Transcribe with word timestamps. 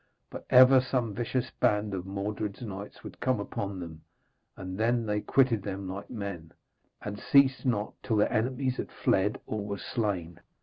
But 0.31 0.47
ever 0.49 0.81
some 0.81 1.13
vicious 1.13 1.51
band 1.51 1.93
of 1.93 2.07
Mordred's 2.07 2.63
knights 2.63 3.03
would 3.03 3.19
come 3.19 3.39
upon 3.39 3.79
them, 3.79 4.01
and 4.57 4.75
then 4.79 5.05
they 5.05 5.21
quitted 5.21 5.61
them 5.61 5.87
like 5.87 6.09
men, 6.09 6.53
and 7.03 7.19
ceased 7.19 7.67
not 7.67 7.93
till 8.01 8.15
their 8.15 8.33
enemies 8.33 8.77
had 8.77 8.91
fled 8.91 9.39
or 9.45 9.63
were 9.63 9.77
slain. 9.77 10.39